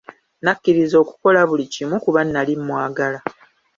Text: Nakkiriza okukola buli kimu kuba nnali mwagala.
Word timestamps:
Nakkiriza 0.43 0.95
okukola 1.03 1.39
buli 1.49 1.65
kimu 1.73 1.95
kuba 2.03 2.21
nnali 2.25 2.53
mwagala. 2.65 3.19